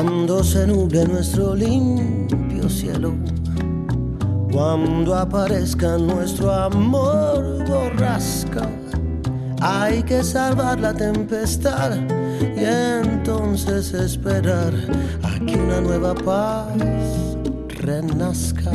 cuando 0.00 0.44
se 0.44 0.64
nuble 0.64 1.04
nuestro 1.06 1.56
limpio 1.56 2.70
cielo, 2.70 3.14
cuando 4.52 5.12
aparezca 5.12 5.98
nuestro 5.98 6.52
amor 6.52 7.64
borrasca, 7.68 8.68
hay 9.60 10.04
que 10.04 10.22
salvar 10.22 10.78
la 10.78 10.94
tempestad 10.94 11.96
y 12.40 12.64
entonces 12.64 13.92
esperar 13.92 14.72
a 15.24 15.44
que 15.44 15.56
una 15.56 15.80
nueva 15.80 16.14
paz 16.14 16.76
renazca. 17.70 18.70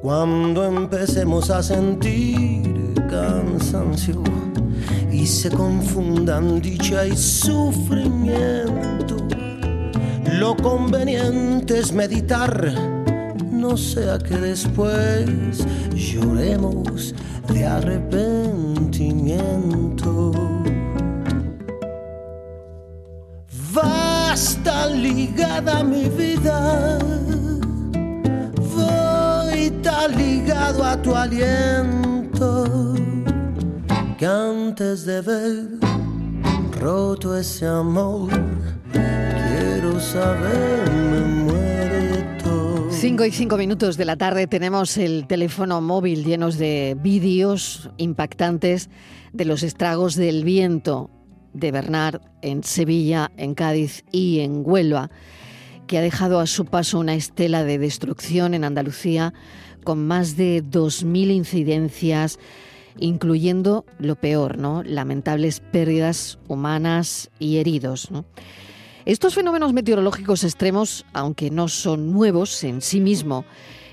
Cuando 0.00 0.64
empecemos 0.64 1.50
a 1.50 1.62
sentir 1.62 2.94
cansancio 3.10 4.41
y 5.12 5.26
se 5.26 5.50
confundan 5.50 6.60
dicha 6.60 7.06
y 7.06 7.16
sufrimiento, 7.16 9.16
lo 10.38 10.54
conveniente 10.56 11.78
es 11.78 11.92
meditar, 11.92 12.72
no 13.50 13.76
sea 13.76 14.18
que 14.18 14.36
después 14.36 15.64
lloremos 15.94 17.14
de 17.52 17.66
arrepentimiento. 17.66 20.32
Basta 23.72 24.88
ligada 24.88 25.84
mi 25.84 26.08
vida 26.08 26.98
ligado 30.08 30.84
a 30.84 31.00
tu 31.00 31.14
aliento 31.14 32.94
que 34.22 34.26
antes 34.28 35.04
de 35.04 35.20
ver 35.20 35.66
roto 36.80 37.36
ese 37.36 37.66
amor 37.66 38.30
quiero 38.92 39.98
saber 39.98 40.88
me 40.92 41.20
muerto 41.50 42.86
5 42.88 43.24
y 43.24 43.32
5 43.32 43.56
minutos 43.56 43.96
de 43.96 44.04
la 44.04 44.14
tarde 44.14 44.46
tenemos 44.46 44.96
el 44.96 45.26
teléfono 45.26 45.80
móvil 45.80 46.24
llenos 46.24 46.56
de 46.56 46.96
vídeos 47.00 47.90
impactantes 47.96 48.90
de 49.32 49.44
los 49.44 49.64
estragos 49.64 50.14
del 50.14 50.44
viento 50.44 51.10
de 51.52 51.72
Bernard 51.72 52.20
en 52.42 52.62
Sevilla, 52.62 53.32
en 53.36 53.56
Cádiz 53.56 54.04
y 54.12 54.38
en 54.38 54.62
Huelva, 54.64 55.10
que 55.88 55.98
ha 55.98 56.00
dejado 56.00 56.38
a 56.38 56.46
su 56.46 56.64
paso 56.64 57.00
una 57.00 57.16
estela 57.16 57.64
de 57.64 57.78
destrucción 57.78 58.54
en 58.54 58.62
Andalucía 58.62 59.34
con 59.82 60.06
más 60.06 60.36
de 60.36 60.62
2.000 60.62 61.32
incidencias, 61.32 62.38
incluyendo 62.98 63.84
lo 63.98 64.16
peor, 64.16 64.58
¿no? 64.58 64.82
lamentables 64.82 65.60
pérdidas 65.60 66.38
humanas 66.48 67.30
y 67.38 67.58
heridos. 67.58 68.08
Estos 69.04 69.34
fenómenos 69.34 69.72
meteorológicos 69.72 70.44
extremos, 70.44 71.04
aunque 71.12 71.50
no 71.50 71.68
son 71.68 72.12
nuevos 72.12 72.62
en 72.64 72.80
sí 72.80 73.00
mismo, 73.00 73.44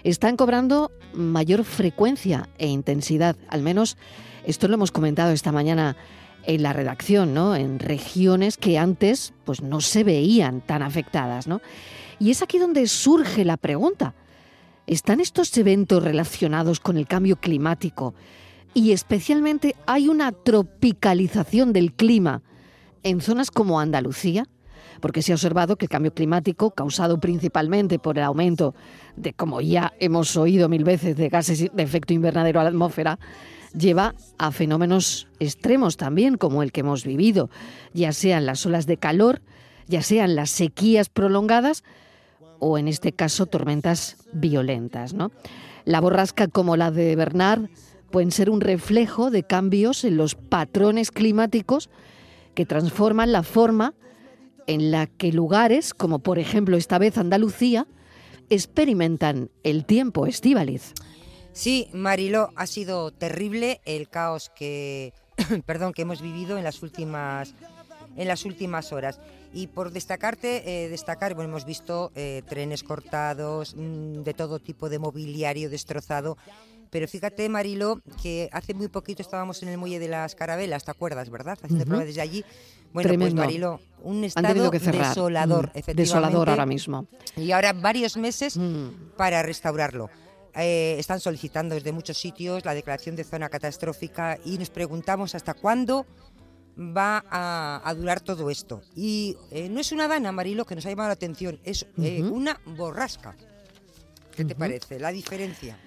están 0.04 0.38
cobrando 0.38 0.92
mayor 1.14 1.64
frecuencia 1.64 2.50
e 2.58 2.68
intensidad. 2.68 3.36
Al 3.50 3.64
menos 3.64 3.98
esto 4.46 4.68
lo 4.68 4.76
hemos 4.76 4.92
comentado 4.92 5.32
esta 5.32 5.52
mañana 5.52 5.98
en 6.46 6.64
la 6.64 6.74
redacción, 6.74 7.34
¿no? 7.34 7.56
En 7.56 7.80
regiones 7.80 8.58
que 8.58 8.78
antes 8.78 9.34
pues 9.46 9.62
no 9.62 9.82
se 9.82 10.04
veían 10.04 10.62
tan 10.62 10.82
afectadas, 10.82 11.48
¿no? 11.48 11.62
Y 12.20 12.32
es 12.32 12.42
aquí 12.42 12.58
donde 12.58 12.88
surge 12.88 13.46
la 13.46 13.58
pregunta. 13.58 14.14
¿Están 14.88 15.20
estos 15.20 15.56
eventos 15.58 16.04
relacionados 16.04 16.80
con 16.80 16.98
el 16.98 17.08
cambio 17.08 17.36
climático? 17.36 18.14
Y 18.74 18.92
especialmente 18.92 19.76
hay 19.86 20.08
una 20.08 20.32
tropicalización 20.32 21.74
del 21.74 21.94
clima 21.94 22.42
en 23.04 23.22
zonas 23.22 23.52
como 23.52 23.80
Andalucía, 23.80 24.46
porque 25.00 25.22
se 25.22 25.32
ha 25.32 25.36
observado 25.36 25.78
que 25.78 25.86
el 25.86 25.90
cambio 25.90 26.14
climático, 26.14 26.72
causado 26.72 27.20
principalmente 27.20 28.00
por 28.00 28.18
el 28.18 28.24
aumento 28.24 28.76
de, 29.16 29.34
como 29.34 29.62
ya 29.62 29.94
hemos 30.00 30.36
oído 30.36 30.70
mil 30.70 30.84
veces, 30.84 31.16
de 31.16 31.30
gases 31.30 31.70
de 31.74 31.84
efecto 31.84 32.14
invernadero 32.14 32.60
a 32.60 32.64
la 32.64 32.70
atmósfera, 32.70 33.20
lleva 33.78 34.16
a 34.38 34.52
fenómenos 34.52 35.28
extremos 35.40 35.98
también, 35.98 36.38
como 36.38 36.64
el 36.64 36.72
que 36.72 36.82
hemos 36.82 37.06
vivido, 37.06 37.50
ya 37.94 38.12
sean 38.12 38.46
las 38.46 38.66
olas 38.66 38.86
de 38.86 38.98
calor, 38.98 39.42
ya 39.88 40.02
sean 40.02 40.36
las 40.36 40.50
sequías 40.50 41.10
prolongadas, 41.10 41.84
o 42.60 42.78
en 42.78 42.88
este 42.88 43.14
caso 43.14 43.46
tormentas 43.46 44.18
violentas. 44.34 45.14
¿no? 45.14 45.32
La 45.86 46.02
borrasca 46.02 46.48
como 46.48 46.76
la 46.76 46.92
de 46.92 47.16
Bernard 47.16 47.70
pueden 48.12 48.32
ser 48.32 48.50
un 48.50 48.62
reflejo 48.62 49.32
de 49.32 49.44
cambios 49.44 50.04
en 50.04 50.18
los 50.18 50.36
patrones 50.36 51.12
climáticos 51.12 51.90
que 52.56 52.66
transforman 52.66 53.32
la 53.32 53.44
forma 53.44 53.94
en 54.68 54.92
la 54.92 55.08
que 55.08 55.32
lugares, 55.32 55.94
como 55.94 56.20
por 56.20 56.40
ejemplo 56.40 56.78
esta 56.78 56.98
vez 56.98 57.18
Andalucía, 57.18 57.88
experimentan 58.50 59.50
el 59.64 59.86
tiempo 59.86 60.28
estíbaliz. 60.28 60.94
Sí, 61.54 61.88
Marilo, 61.94 62.50
ha 62.56 62.68
sido 62.68 63.12
terrible 63.12 63.82
el 63.86 64.10
caos 64.10 64.52
que, 64.56 65.14
perdón, 65.66 65.94
que 65.94 66.04
hemos 66.04 66.22
vivido 66.22 66.58
en 66.58 66.64
las 66.64 66.84
últimas 66.84 67.54
en 68.20 68.28
las 68.28 68.46
últimas 68.46 68.92
horas. 68.92 69.20
Y 69.54 69.68
por 69.68 69.92
destacarte, 69.92 70.84
eh, 70.86 70.90
destacar, 70.90 71.34
bueno, 71.34 71.50
hemos 71.50 71.66
visto 71.66 72.12
eh, 72.16 72.44
trenes 72.48 72.84
cortados, 72.84 73.76
mm, 73.76 74.22
de 74.24 74.34
todo 74.34 74.60
tipo 74.60 74.90
de 74.90 75.00
mobiliario 75.00 75.70
destrozado. 75.70 76.38
Pero 76.92 77.08
fíjate, 77.08 77.48
Marilo, 77.50 78.02
que 78.22 78.50
hace 78.52 78.74
muy 78.74 78.90
poquito 78.90 79.22
estábamos 79.22 79.64
en 79.64 79.70
el 79.70 79.78
muelle 79.78 80.00
de 80.00 80.10
las 80.10 80.36
Carabelas, 80.36 80.84
¿te 80.84 80.92
acuerdas, 80.92 81.30
verdad? 81.30 81.58
Haciendo 81.62 81.86
pruebas 81.86 82.08
desde 82.08 82.22
allí. 82.22 82.44
Bueno, 82.92 83.14
pues 83.18 83.34
Marilo, 83.34 83.80
un 84.04 84.24
estado 84.24 84.70
desolador, 84.72 85.68
mm, 85.68 85.78
efectivamente. 85.78 86.02
Desolador 86.02 86.50
ahora 86.50 86.66
mismo. 86.66 87.08
Y 87.38 87.52
ahora 87.52 87.74
varios 87.74 88.18
meses 88.18 88.58
mm. 88.58 89.16
para 89.16 89.44
restaurarlo. 89.44 90.10
Eh, 90.56 90.96
están 90.98 91.20
solicitando 91.20 91.76
desde 91.76 91.92
muchos 91.92 92.18
sitios 92.18 92.66
la 92.66 92.74
declaración 92.74 93.16
de 93.16 93.24
zona 93.24 93.50
catastrófica 93.50 94.38
y 94.44 94.58
nos 94.58 94.70
preguntamos 94.72 95.36
hasta 95.36 95.54
cuándo 95.54 96.06
va 96.80 97.24
a, 97.30 97.94
durar 97.94 98.22
todo 98.22 98.50
esto. 98.50 98.82
Y 98.96 99.36
eh, 99.52 99.70
no 99.70 99.80
es 99.80 99.92
una 99.92 100.08
dana, 100.08 100.32
Marilo, 100.32 100.66
que 100.66 100.76
nos 100.76 100.86
ha 100.86 100.90
llamado 100.90 101.10
la 101.10 101.14
atención, 101.14 101.60
es 101.64 101.86
eh, 102.02 102.24
una 102.24 102.60
borrasca. 102.66 103.36
¿Qué 104.36 104.46
te 104.46 104.56
parece? 104.56 105.00
La 105.00 105.12
diferencia. 105.12 105.78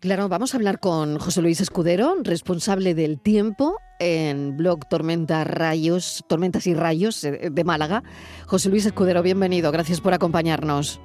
Claro, 0.00 0.28
vamos 0.28 0.52
a 0.52 0.56
hablar 0.56 0.80
con 0.80 1.18
José 1.18 1.42
Luis 1.42 1.60
Escudero, 1.60 2.16
responsable 2.22 2.94
del 2.94 3.20
tiempo 3.20 3.78
en 4.00 4.56
blog 4.56 4.88
Tormenta 4.88 5.44
Rayos, 5.44 6.24
Tormentas 6.28 6.66
y 6.66 6.74
Rayos 6.74 7.22
eh, 7.24 7.50
de 7.52 7.64
Málaga. 7.64 8.02
José 8.46 8.68
Luis 8.68 8.84
Escudero, 8.84 9.22
bienvenido, 9.22 9.70
gracias 9.70 10.00
por 10.00 10.12
acompañarnos. 10.12 11.00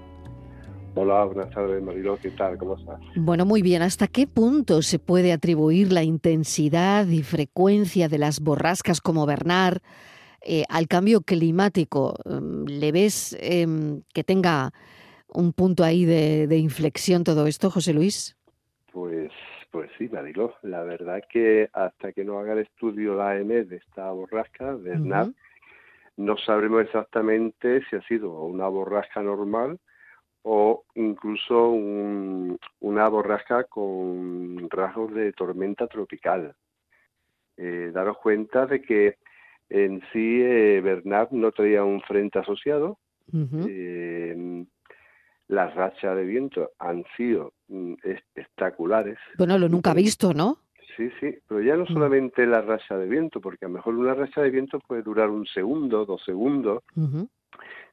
Hola, 0.99 1.25
buenas 1.25 1.51
tardes, 1.51 1.79
Marilo, 1.83 2.17
¿qué 2.19 2.31
tal? 2.31 2.57
¿Cómo 2.57 2.75
estás? 2.75 2.99
Bueno, 3.15 3.45
muy 3.45 3.61
bien. 3.61 3.83
¿Hasta 3.83 4.07
qué 4.07 4.25
punto 4.25 4.81
se 4.81 4.97
puede 4.97 5.31
atribuir 5.31 5.91
la 5.93 6.01
intensidad 6.01 7.05
y 7.05 7.21
frecuencia 7.21 8.07
de 8.07 8.17
las 8.17 8.39
borrascas 8.39 8.99
como 8.99 9.27
Bernard 9.27 9.77
eh, 10.41 10.63
al 10.69 10.87
cambio 10.87 11.21
climático? 11.21 12.15
Mm, 12.25 12.65
¿Le 12.65 12.91
ves 12.91 13.37
em, 13.39 14.01
que 14.11 14.23
tenga 14.23 14.71
un 15.27 15.53
punto 15.53 15.83
ahí 15.83 16.03
de, 16.03 16.57
inflexión 16.57 17.23
todo 17.23 17.45
esto, 17.45 17.69
José 17.69 17.93
Luis? 17.93 18.35
Pues, 18.91 19.31
pues 19.69 19.91
sí, 19.99 20.09
Marilo. 20.11 20.55
La 20.63 20.81
verdad 20.81 21.19
es 21.19 21.25
que 21.29 21.69
hasta 21.73 22.11
que 22.11 22.25
no 22.25 22.39
haga 22.39 22.53
el 22.53 22.59
estudio 22.59 23.13
la 23.13 23.33
AME 23.33 23.65
de 23.65 23.75
esta 23.75 24.09
borrasca, 24.09 24.73
Bernard, 24.73 25.29
no 26.15 26.37
sabremos 26.39 26.81
exactamente 26.81 27.83
si 27.87 27.97
ha 27.97 28.01
sido 28.07 28.31
una 28.45 28.67
borrasca 28.67 29.21
normal 29.21 29.79
o 30.49 30.85
incluso 30.95 31.71
una 31.71 33.09
borrasca 33.09 33.65
con 33.65 34.69
rasgos 34.69 35.13
de 35.13 35.33
tormenta 35.33 35.87
tropical. 35.87 36.55
Eh, 37.57 37.91
daros 37.93 38.17
cuenta 38.19 38.65
de 38.65 38.81
que 38.81 39.17
en 39.67 39.99
sí 40.13 40.41
eh, 40.41 40.79
Bernard 40.81 41.31
no 41.31 41.51
traía 41.51 41.83
un 41.83 41.99
frente 41.99 42.39
asociado. 42.39 42.97
Eh, 43.33 44.65
las 45.49 45.75
rachas 45.75 46.15
de 46.15 46.23
viento 46.23 46.71
han 46.79 47.03
sido 47.17 47.51
mm, 47.67 47.95
espectaculares. 48.03 49.17
Bueno, 49.37 49.57
lo 49.57 49.67
nunca 49.67 49.93
visto, 49.93 50.33
¿no? 50.33 50.59
Sí, 50.95 51.09
sí, 51.19 51.35
pero 51.45 51.59
ya 51.59 51.75
no 51.75 51.83
mm. 51.83 51.93
solamente 51.93 52.45
la 52.45 52.61
racha 52.61 52.97
de 52.97 53.05
viento, 53.05 53.41
porque 53.41 53.65
a 53.65 53.67
lo 53.67 53.73
mejor 53.73 53.95
una 53.95 54.13
racha 54.13 54.41
de 54.41 54.49
viento 54.49 54.79
puede 54.79 55.01
durar 55.01 55.29
un 55.29 55.45
segundo, 55.45 56.05
dos 56.05 56.23
segundos, 56.23 56.83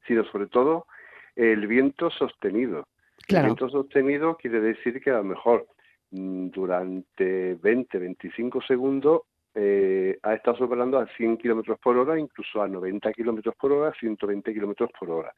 sino 0.06 0.25
sobre 0.26 0.46
todo 0.46 0.87
el 1.36 1.66
viento 1.66 2.10
sostenido. 2.10 2.86
El 3.28 3.42
viento 3.42 3.69
sostenido 3.69 4.36
quiere 4.36 4.60
decir 4.60 5.00
que 5.00 5.10
a 5.10 5.19
lo 5.19 5.25
mejor 5.25 5.66
mm, 6.10 6.48
durante 6.48 7.54
20, 7.54 7.98
25 7.98 8.62
segundos 8.62 9.22
eh, 9.54 10.19
ha 10.22 10.34
estado 10.34 10.58
soplando 10.58 10.98
a 10.98 11.06
100 11.16 11.38
kilómetros 11.38 11.78
por 11.78 11.96
hora, 11.96 12.19
incluso 12.19 12.60
a 12.60 12.69
90 12.69 13.12
kilómetros 13.12 13.54
por 13.56 13.72
hora, 13.72 13.92
120 13.98 14.52
kilómetros 14.52 14.90
por 14.98 15.10
hora. 15.10 15.32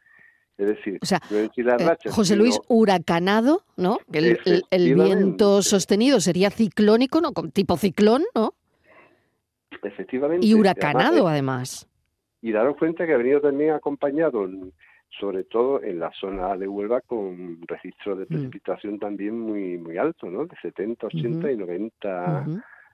Es 0.59 0.69
decir, 0.69 0.99
eh, 1.31 1.49
José 2.11 2.35
Luis, 2.35 2.59
huracanado, 2.69 3.63
¿no? 3.77 3.99
El, 4.11 4.39
el, 4.71 4.95
viento 4.95 5.61
sostenido 5.61 6.19
sería 6.19 6.49
ciclónico, 6.49 7.21
¿no? 7.21 7.33
Tipo 7.53 7.77
ciclón, 7.77 8.25
¿no? 8.35 8.55
Efectivamente. 9.83 10.47
Y 10.47 10.55
huracanado, 10.55 11.29
además 11.29 11.87
y 12.47 12.53
daros 12.53 12.77
cuenta 12.77 13.05
que 13.05 13.13
ha 13.13 13.17
venido 13.17 13.41
también 13.41 13.73
acompañado, 13.73 14.49
sobre 15.19 15.45
todo 15.45 15.83
en 15.83 15.99
la 15.99 16.11
zona 16.13 16.57
de 16.57 16.69
Huelva, 16.69 17.01
con 17.01 17.61
registros 17.67 18.19
de 18.19 18.25
mm. 18.25 18.29
precipitación 18.29 18.99
también 18.99 19.39
muy 19.39 19.79
muy 19.79 19.97
alto, 19.97 20.31
¿no? 20.31 20.47
De 20.47 20.57
70, 20.61 21.07
80 21.07 21.53
y 21.53 21.57
90 21.57 22.47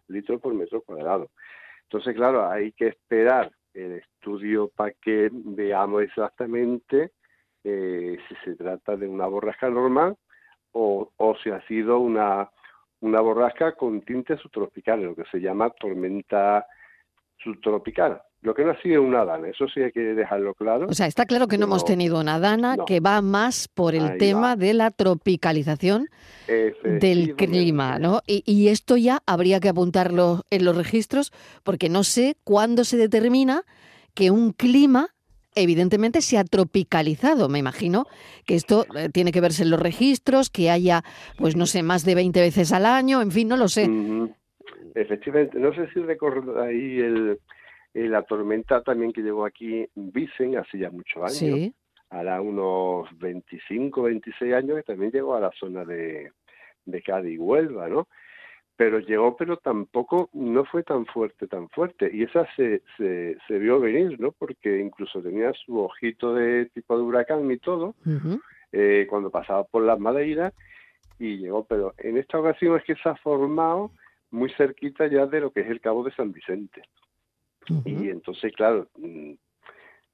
litros 0.09 0.41
por 0.41 0.55
metro 0.55 0.83
cuadrado. 0.83 1.31
Entonces, 1.85 2.15
claro, 2.15 2.49
hay 2.49 2.73
que 2.73 2.89
esperar 2.89 3.51
el 3.75 3.93
estudio 3.93 4.69
para 4.75 4.93
que 4.93 5.31
veamos 5.33 6.03
exactamente 6.03 7.13
eh, 7.65 8.19
si 8.29 8.35
se 8.45 8.57
trata 8.57 8.97
de 8.97 9.07
una 9.07 9.27
borrasca 9.27 9.71
normal 9.71 10.17
o, 10.73 11.13
o 11.17 11.37
si 11.37 11.51
ha 11.51 11.61
sido 11.67 11.99
una, 11.99 12.51
una 13.01 13.21
borrasca 13.21 13.73
con 13.73 14.01
tintes 14.03 14.41
subtropicales, 14.41 15.07
lo 15.07 15.15
que 15.15 15.25
se 15.31 15.41
llama 15.41 15.71
tormenta 15.71 16.67
subtropical. 17.39 18.23
Lo 18.43 18.55
que 18.55 18.65
no 18.65 18.73
ha 18.73 18.83
sido 18.83 19.03
una 19.03 19.25
dana, 19.25 19.49
eso 19.49 19.69
sí 19.69 19.81
hay 19.81 19.93
que 19.93 20.01
dejarlo 20.01 20.55
claro. 20.55 20.87
O 20.89 20.95
sea, 20.95 21.07
está 21.07 21.27
claro 21.27 21.47
que 21.47 21.59
no, 21.59 21.67
hemos 21.67 21.85
tenido 21.85 22.21
una 22.21 22.41
dana, 22.41 22.77
que 22.87 22.99
va 22.99 23.23
más 23.23 23.69
por 23.69 23.95
el 23.95 24.19
tema 24.19 24.57
de 24.57 24.75
la 24.75 24.91
tropicalización 24.91 26.09
del 26.85 27.37
clima, 27.37 28.01
¿no? 28.01 28.21
Y, 28.27 28.43
y, 28.45 28.69
esto 28.69 28.97
ya 28.97 29.21
habría 29.27 29.61
que 29.61 29.69
apuntarlo 29.69 30.43
en 30.51 30.65
los 30.65 30.77
registros, 30.77 31.33
porque 31.63 31.89
no 31.89 32.03
sé 32.03 32.37
cuándo 32.43 32.83
se 32.83 32.97
determina 32.97 33.63
que 34.13 34.33
un 34.33 34.53
clima 34.53 35.11
evidentemente 35.55 36.21
se 36.21 36.39
ha 36.39 36.45
tropicalizado. 36.45 37.49
Me 37.49 37.59
imagino 37.59 38.07
que 38.47 38.55
esto 38.55 38.87
eh, 38.97 39.09
tiene 39.11 39.33
que 39.33 39.41
verse 39.41 39.63
en 39.63 39.71
los 39.71 39.81
registros, 39.81 40.51
que 40.51 40.71
haya, 40.71 41.03
pues 41.39 41.57
no 41.57 41.67
sé, 41.67 41.83
más 41.83 42.05
de 42.05 42.15
20 42.15 42.41
veces 42.41 42.73
al 42.73 42.87
año, 42.87 43.23
en 43.23 43.31
fin, 43.31 43.49
no 43.49 43.57
lo 43.57 43.69
sé. 43.69 43.89
Efectivamente, 44.95 45.59
no 45.59 45.75
sé 45.75 45.89
si 45.93 46.01
recuerdo 46.01 46.61
ahí 46.61 46.99
el, 47.95 48.11
la 48.11 48.23
tormenta 48.23 48.83
también 48.83 49.13
que 49.13 49.23
llegó 49.23 49.45
aquí, 49.45 49.87
Vicen, 49.95 50.57
hace 50.57 50.79
ya 50.79 50.91
muchos 50.91 51.23
años. 51.23 51.59
Sí. 51.59 51.75
Hará 52.11 52.41
unos 52.41 53.09
25, 53.19 54.03
26 54.03 54.55
años 54.55 54.77
que 54.77 54.83
también 54.83 55.13
llegó 55.13 55.35
a 55.35 55.41
la 55.41 55.51
zona 55.59 55.85
de, 55.85 56.31
de 56.85 57.03
Cádiz 57.03 57.35
y 57.35 57.39
Huelva, 57.39 57.89
¿no? 57.89 58.07
pero 58.77 58.99
llegó, 58.99 59.37
pero 59.37 59.59
tampoco 59.59 60.29
no 60.33 60.65
fue 60.65 60.83
tan 60.83 61.07
fuerte, 61.07 61.47
tan 61.47 61.69
fuerte. 61.69 62.11
Y 62.13 62.25
esa 62.25 62.47
se, 62.57 62.83
se, 62.97 63.37
se 63.47 63.59
vio 63.59 63.79
venir, 63.79 64.19
¿no? 64.19 64.33
Porque 64.33 64.81
incluso 64.81 65.23
tenía 65.23 65.53
su 65.53 65.79
ojito 65.79 66.35
de 66.35 66.67
tipo 66.67 66.97
de 66.97 67.05
huracán 67.05 67.49
y 67.51 67.59
todo, 67.59 67.95
eh, 68.73 69.07
cuando 69.09 69.31
pasaba 69.31 69.65
por 69.65 69.85
las 69.85 69.99
maderas, 69.99 70.53
y 71.19 71.37
llegó, 71.37 71.65
pero 71.65 71.95
en 71.99 72.17
esta 72.17 72.41
ocasión 72.41 72.77
es 72.77 72.85
que 72.85 72.97
se 72.97 73.09
ha 73.09 73.15
formado 73.17 73.93
muy 74.31 74.51
cerquita 74.55 75.07
ya 75.07 75.27
de 75.27 75.41
lo 75.41 75.53
que 75.53 75.61
es 75.61 75.69
el 75.69 75.81
Cabo 75.81 76.03
de 76.03 76.13
San 76.15 76.33
Vicente. 76.33 76.83
Y 77.85 78.09
entonces, 78.09 78.53
claro, 78.55 78.89
mm, 78.99 79.33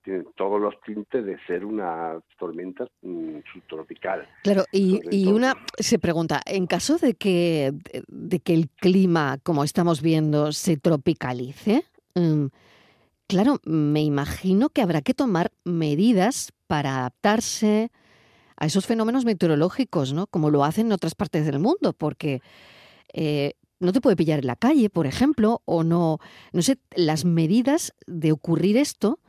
tiene 0.02 0.24
todos 0.36 0.60
los 0.60 0.74
tintes 0.82 1.24
de 1.24 1.38
ser 1.46 1.64
una 1.64 2.20
tormenta 2.38 2.86
mm, 3.02 3.38
subtropical. 3.52 4.28
Claro, 4.42 4.64
y, 4.72 5.00
y 5.10 5.28
una 5.28 5.54
se 5.78 5.98
pregunta, 5.98 6.40
en 6.46 6.66
caso 6.66 6.98
de 6.98 7.14
que, 7.14 7.72
de 8.06 8.40
que 8.40 8.54
el 8.54 8.68
clima, 8.68 9.38
como 9.42 9.64
estamos 9.64 10.02
viendo, 10.02 10.52
se 10.52 10.76
tropicalice, 10.76 11.84
mm, 12.14 12.46
claro, 13.26 13.60
me 13.64 14.02
imagino 14.02 14.70
que 14.70 14.82
habrá 14.82 15.02
que 15.02 15.14
tomar 15.14 15.50
medidas 15.64 16.52
para 16.66 16.98
adaptarse 16.98 17.90
a 18.56 18.66
esos 18.66 18.86
fenómenos 18.86 19.24
meteorológicos, 19.24 20.12
¿no? 20.12 20.26
Como 20.26 20.50
lo 20.50 20.64
hacen 20.64 20.86
en 20.86 20.92
otras 20.92 21.14
partes 21.14 21.46
del 21.46 21.60
mundo, 21.60 21.92
porque 21.92 22.40
eh, 23.12 23.52
no 23.80 23.92
te 23.92 24.00
puede 24.00 24.16
pillar 24.16 24.40
en 24.40 24.46
la 24.46 24.56
calle, 24.56 24.90
por 24.90 25.06
ejemplo, 25.06 25.62
o 25.64 25.84
no, 25.84 26.18
no 26.52 26.62
sé, 26.62 26.78
las 26.94 27.24
medidas 27.24 27.94
de 28.06 28.32
ocurrir 28.32 28.76
esto 28.76 29.20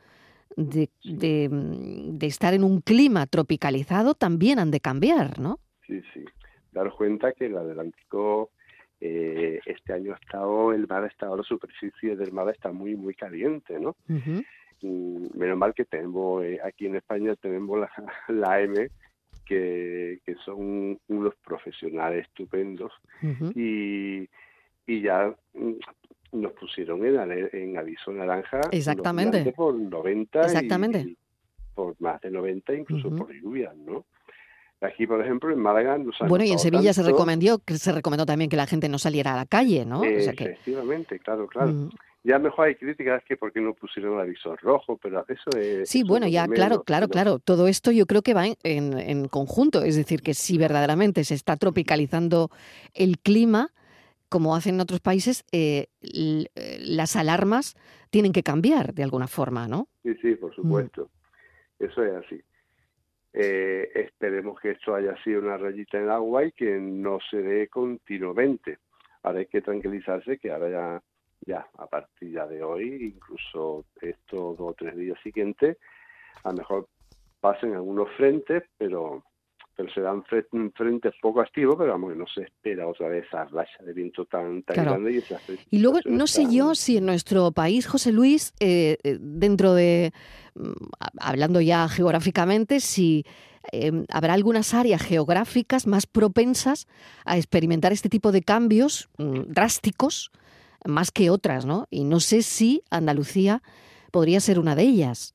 de, 0.56 0.90
de, 1.04 2.26
estar 2.26 2.54
en 2.54 2.64
un 2.64 2.80
clima 2.80 3.26
tropicalizado 3.26 4.14
también 4.14 4.58
han 4.58 4.70
de 4.70 4.80
cambiar, 4.80 5.38
¿no? 5.38 5.58
Sí, 5.86 6.02
sí. 6.12 6.24
Daros 6.72 6.94
cuenta 6.94 7.32
que 7.32 7.46
el 7.46 7.56
Atlántico 7.56 8.50
eh, 9.00 9.60
este 9.64 9.92
año 9.92 10.12
ha 10.12 10.16
estado, 10.16 10.72
el 10.72 10.86
mar 10.86 11.04
ha 11.04 11.08
estado, 11.08 11.36
la 11.36 11.42
superficie 11.42 12.16
del 12.16 12.32
mar 12.32 12.48
está 12.50 12.72
muy, 12.72 12.96
muy 12.96 13.14
caliente, 13.14 13.78
¿no? 13.80 13.96
Mm, 14.82 15.38
menos 15.38 15.58
mal 15.58 15.74
que 15.74 15.84
tenemos, 15.84 16.44
eh, 16.44 16.58
aquí 16.64 16.86
en 16.86 16.96
España 16.96 17.34
tenemos 17.36 17.78
la, 17.78 17.90
la 18.28 18.60
M, 18.60 18.90
que, 19.50 20.20
que, 20.24 20.36
son 20.44 20.96
unos 21.08 21.34
profesionales 21.44 22.26
estupendos 22.28 22.92
y, 23.56 24.28
y 24.86 25.02
ya 25.02 25.34
mm, 25.54 25.72
nos 26.38 26.52
pusieron 26.52 27.04
en, 27.04 27.48
en 27.52 27.76
aviso 27.76 28.12
naranja 28.12 28.60
Exactamente. 28.70 29.52
por 29.52 29.74
90 29.74 30.40
Exactamente. 30.42 31.00
Y, 31.00 31.16
por 31.74 32.00
más 32.00 32.20
de 32.20 32.30
90 32.30 32.74
incluso 32.74 33.10
por 33.10 33.32
lluvias, 33.32 33.76
¿no? 33.76 34.04
Aquí, 34.82 35.06
por 35.06 35.20
ejemplo, 35.20 35.52
en 35.52 35.58
Málaga 35.58 35.98
nos 35.98 36.16
Bueno, 36.26 36.44
y 36.44 36.52
en 36.52 36.58
Sevilla 36.58 36.92
se 36.92 37.02
recomendó 37.02 37.60
se 37.66 37.92
recomendó 37.92 38.24
también 38.24 38.48
que 38.48 38.56
la 38.56 38.66
gente 38.66 38.88
no 38.88 38.98
saliera 38.98 39.34
a 39.34 39.36
la 39.36 39.46
calle, 39.46 39.84
¿no? 39.84 40.04
efectivamente, 40.04 41.18
claro, 41.18 41.48
claro. 41.48 41.90
Ya 42.22 42.38
mejor 42.38 42.68
hay 42.68 42.74
críticas 42.74 43.24
que 43.24 43.36
porque 43.36 43.60
no 43.60 43.72
pusieron 43.72 44.14
el 44.14 44.20
aviso 44.20 44.54
rojo, 44.56 44.98
pero 45.02 45.24
eso 45.26 45.50
es... 45.58 45.88
Sí, 45.88 46.02
bueno, 46.02 46.28
ya, 46.28 46.46
claro, 46.46 46.82
claro, 46.82 47.08
claro. 47.08 47.38
Todo 47.38 47.66
esto 47.66 47.92
yo 47.92 48.06
creo 48.06 48.20
que 48.20 48.34
va 48.34 48.44
en, 48.46 48.98
en, 48.98 49.28
conjunto. 49.28 49.82
Es 49.82 49.96
decir, 49.96 50.20
que 50.20 50.34
si 50.34 50.58
verdaderamente 50.58 51.24
se 51.24 51.34
está 51.34 51.56
tropicalizando 51.56 52.50
el 52.92 53.18
clima, 53.18 53.70
como 54.28 54.54
hacen 54.54 54.76
en 54.76 54.80
otros 54.82 55.00
países, 55.00 55.44
eh, 55.50 55.88
eh, 56.02 56.78
las 56.80 57.16
alarmas 57.16 57.74
tienen 58.10 58.32
que 58.32 58.42
cambiar 58.42 58.92
de 58.92 59.02
alguna 59.02 59.26
forma, 59.26 59.66
¿no? 59.66 59.88
Sí, 60.02 60.14
sí, 60.22 60.34
por 60.36 60.52
mm. 60.52 60.54
supuesto. 60.54 61.10
Eso 61.78 62.04
es 62.04 62.12
así. 62.24 62.40
Eh, 63.32 63.90
esperemos 63.94 64.58
que 64.60 64.72
esto 64.72 64.94
haya 64.94 65.16
sido 65.22 65.40
una 65.40 65.56
rayita 65.56 65.98
en 65.98 66.04
el 66.04 66.10
agua 66.10 66.44
y 66.44 66.52
que 66.52 66.78
no 66.78 67.18
se 67.30 67.38
dé 67.38 67.68
continuamente. 67.68 68.78
Ahora 69.22 69.40
hay 69.40 69.46
que 69.46 69.62
tranquilizarse 69.62 70.38
que 70.38 70.50
ahora 70.50 70.70
ya, 70.70 71.02
ya 71.46 71.66
a 71.78 71.86
partir 71.86 72.32
ya 72.32 72.46
de 72.46 72.62
hoy, 72.62 73.14
incluso 73.14 73.84
estos 74.00 74.58
dos 74.58 74.70
o 74.70 74.74
tres 74.74 74.96
días 74.96 75.18
siguientes, 75.22 75.76
a 76.44 76.50
lo 76.50 76.58
mejor 76.58 76.88
pasen 77.40 77.74
algunos 77.74 78.08
frentes, 78.16 78.64
pero 78.76 79.24
pero 79.80 79.94
serán 79.94 80.22
frentes 80.24 81.14
poco 81.22 81.40
activos, 81.40 81.76
pero 81.78 81.92
vamos, 81.92 82.14
no 82.14 82.26
se 82.26 82.42
espera 82.42 82.86
otra 82.86 83.08
vez 83.08 83.26
esa 83.26 83.46
racha 83.46 83.82
de 83.82 83.94
viento 83.94 84.26
tan, 84.26 84.62
tan 84.62 84.84
grande. 84.84 85.12
Y, 85.70 85.76
y 85.76 85.78
luego, 85.78 86.00
no 86.04 86.26
sé 86.26 86.44
yo 86.52 86.74
si 86.74 86.98
en 86.98 87.06
nuestro 87.06 87.50
país, 87.52 87.86
José 87.86 88.12
Luis, 88.12 88.52
eh, 88.60 88.98
eh, 89.02 89.16
dentro 89.18 89.72
de, 89.72 90.12
mm, 90.54 90.72
hablando 91.18 91.62
ya 91.62 91.88
geográficamente, 91.88 92.80
si 92.80 93.24
em, 93.72 94.04
habrá 94.10 94.34
algunas 94.34 94.74
áreas 94.74 95.02
geográficas 95.02 95.86
más 95.86 96.06
propensas 96.06 96.86
a 97.24 97.38
experimentar 97.38 97.92
este 97.92 98.10
tipo 98.10 98.32
de 98.32 98.42
cambios 98.42 99.08
mm, 99.16 99.44
drásticos 99.46 100.30
más 100.86 101.10
que 101.10 101.30
otras, 101.30 101.66
¿no? 101.66 101.86
Y 101.90 102.04
no 102.04 102.20
sé 102.20 102.42
si 102.42 102.82
Andalucía 102.90 103.62
podría 104.10 104.40
ser 104.40 104.58
una 104.58 104.74
de 104.74 104.82
ellas. 104.82 105.34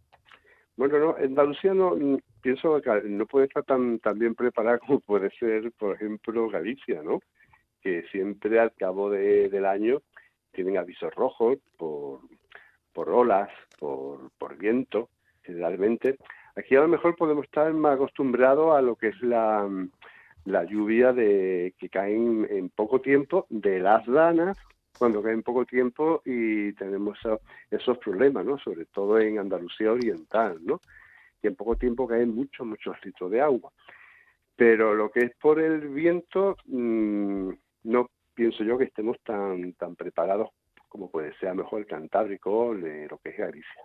Bueno, 0.78 1.00
no, 1.00 1.16
Andalucía 1.16 1.74
no, 1.74 1.96
pienso 2.42 2.82
que 2.82 3.02
no 3.06 3.26
puede 3.26 3.46
estar 3.46 3.64
tan, 3.64 4.00
tan 4.00 4.20
bien 4.20 4.36
preparada 4.36 4.80
como 4.80 5.00
puede 5.00 5.30
ser, 5.40 5.72
por 5.74 5.96
ejemplo, 5.96 6.50
Galicia, 6.50 7.02
¿no? 7.02 7.20
Que 7.82 8.04
siempre 8.12 8.60
al 8.60 8.74
cabo 8.74 9.10
de, 9.10 9.50
del 9.50 9.66
año 9.66 10.02
tienen 10.52 10.78
avisos 10.78 11.14
rojos 11.16 11.58
por, 11.78 12.20
por 12.94 13.10
olas, 13.10 13.50
por, 13.80 14.32
por 14.38 14.58
viento, 14.58 15.10
generalmente. 15.44 16.18
Aquí 16.56 16.76
a 16.76 16.82
lo 16.82 16.88
mejor 16.88 17.16
podemos 17.16 17.46
estar 17.46 17.72
más 17.74 17.96
acostumbrados 17.96 18.76
a 18.76 18.82
lo 18.82 18.96
que 18.96 19.10
es 19.10 19.22
la, 19.22 19.68
la 20.46 20.64
lluvia 20.64 21.12
de 21.12 21.74
que 21.78 21.90
cae 21.90 22.16
en, 22.16 22.70
poco 22.70 23.02
tiempo 23.02 23.46
de 23.50 23.80
las 23.80 24.06
danas 24.06 24.58
cuando 24.98 25.22
cae 25.22 25.34
en 25.34 25.44
poco 25.44 25.66
tiempo 25.66 26.22
y 26.26 26.74
tenemos 26.74 27.20
esos 27.70 27.98
problemas, 27.98 28.46
¿no? 28.46 28.58
Sobre 28.58 28.86
todo 28.86 29.20
en 29.20 29.40
Andalucía 29.40 29.92
Oriental, 29.92 30.60
¿no? 30.64 30.82
en 31.48 31.56
poco 31.56 31.76
tiempo 31.76 32.08
caen 32.08 32.34
muchos, 32.34 32.66
muchos 32.66 32.96
litros 33.04 33.32
de 33.32 33.42
agua. 33.42 33.72
Pero 34.56 34.94
lo 34.94 35.12
que 35.12 35.22
es 35.22 35.36
por 35.36 35.60
el 35.60 35.90
viento, 35.90 36.56
mm, 36.66 37.50
no 37.84 38.10
pienso 38.34 38.64
yo 38.64 38.78
que 38.78 38.86
estemos 38.86 39.20
tan, 39.24 39.74
tan 39.74 39.96
preparados 39.96 40.50
como 40.88 41.10
puede 41.10 41.34
ser 41.38 41.50
a 41.50 41.54
lo 41.54 41.64
mejor 41.64 41.82
el 41.82 41.88
Cantábrico 41.88 42.68
o 42.68 42.74
lo 42.74 43.18
que 43.18 43.30
es 43.30 43.38
Galicia. 43.38 43.82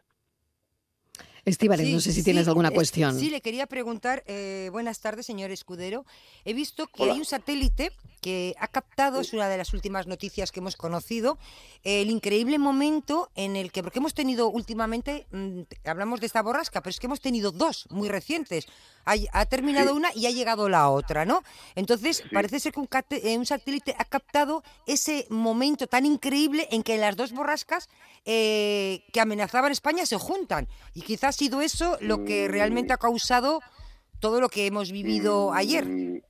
Estíbales, 1.45 1.89
no 1.89 2.01
sé 2.01 2.13
si 2.13 2.23
tienes 2.23 2.49
alguna 2.49 2.71
cuestión. 2.71 3.19
Sí, 3.19 3.31
le 3.31 3.41
quería 3.41 3.67
preguntar, 3.67 4.23
eh, 4.27 4.69
buenas 4.73 5.01
tardes, 5.01 5.27
señor 5.27 5.51
Escudero. 5.51 6.05
He 6.45 6.53
visto 6.53 6.87
que 6.87 7.05
hay 7.05 7.19
un 7.19 7.25
satélite 7.25 7.93
que 8.21 8.55
ha 8.59 8.69
captado, 8.69 9.21
es 9.21 9.33
una 9.33 9.49
de 9.49 9.57
las 9.57 9.73
últimas 9.73 10.07
noticias 10.07 10.53
que 10.53 10.61
hemos 10.61 10.77
conocido, 10.77 11.39
el 11.85 12.11
increíble 12.11 12.59
momento 12.59 13.31
en 13.35 13.57
el 13.57 13.73
que, 13.73 13.83
porque 13.83 13.99
hemos 13.99 14.15
tenido 14.15 14.49
últimamente, 14.51 15.27
mm, 15.33 15.61
hablamos 15.85 16.21
de 16.21 16.27
esta 16.27 16.43
borrasca, 16.43 16.83
pero 16.83 16.91
es 16.91 17.01
que 17.01 17.07
hemos 17.07 17.21
tenido 17.21 17.51
dos 17.51 17.87
muy 17.91 18.09
recientes. 18.09 18.67
Ha, 19.07 19.47
terminado 19.47 19.95
una 19.95 20.11
y 20.15 20.27
ha 20.27 20.31
llegado 20.31 20.69
la 20.69 20.89
otra, 20.91 21.25
¿no? 21.25 21.43
Entonces, 21.75 22.23
parece 22.33 22.61
ser 22.61 22.73
que 22.73 22.81
un, 22.81 22.89
eh, 23.11 23.39
un, 23.39 23.47
satélite 23.47 23.97
ha 23.99 24.05
captado 24.05 24.63
ese 24.87 25.27
momento 25.31 25.87
tan 25.87 26.07
increíble 26.07 26.69
en 26.71 26.83
que 26.83 26.97
las 26.99 27.17
dos 27.17 27.33
borrascas 27.33 27.89
eh, 28.27 29.03
que 29.13 29.21
amenazaban 29.21 29.73
España 29.73 30.05
se 30.07 30.17
juntan. 30.17 30.69
Y 30.95 31.01
quizás 31.01 31.30
ha 31.31 31.33
sido 31.33 31.63
eso 31.63 31.97
lo 32.01 32.25
que 32.25 32.49
realmente 32.49 32.93
ha 32.93 32.99
causado 32.99 33.61
todo 34.19 34.41
lo 34.41 34.49
que 34.49 34.67
hemos 34.67 34.91
vivido 34.91 35.53
ayer. 35.53 35.87
Mm, 35.87 36.21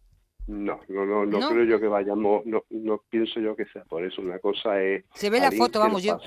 no, 0.47 0.81
no, 0.89 1.07
no, 1.07 1.25
no, 1.25 1.49
creo 1.49 1.65
yo 1.65 1.81
que 1.81 1.89
vayamos, 1.89 2.45
no, 2.45 2.65
no 2.69 3.03
pienso 3.09 3.41
yo 3.41 3.57
que 3.57 3.65
sea 3.67 3.85
por 3.85 4.05
eso. 4.05 4.21
Una 4.21 4.39
cosa 4.39 4.81
es. 4.81 5.05
Se 5.15 5.31
ve 5.31 5.41
la 5.41 5.51
foto, 5.51 5.81
vamos, 5.81 6.03
yo. 6.03 6.19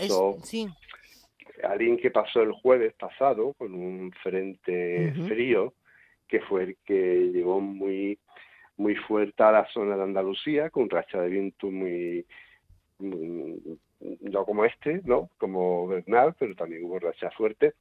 sí. 0.44 0.68
Alguien 1.64 1.98
que 1.98 2.12
pasó 2.12 2.42
el 2.42 2.52
jueves 2.52 2.94
pasado 2.94 3.54
con 3.54 3.74
un 3.74 4.12
frente 4.24 5.14
frío, 5.28 5.74
que 6.28 6.42
fue 6.42 6.64
el 6.64 6.78
que 6.84 7.30
llegó 7.32 7.62
muy, 7.62 8.20
muy 8.76 8.96
fuerte 8.96 9.44
a 9.44 9.52
la 9.52 9.68
zona 9.72 9.96
de 9.96 10.04
Andalucía, 10.04 10.72
con 10.72 10.90
racha 10.90 11.22
de 11.22 11.30
viento 11.30 11.70
muy, 11.70 12.26
no 13.00 14.46
como 14.46 14.66
este, 14.66 15.02
¿no? 15.06 15.30
Como 15.38 15.88
Bernal, 15.88 16.36
pero 16.38 16.56
también 16.56 16.84
hubo 16.84 17.00
racha 17.00 17.30
fuerte 17.32 17.76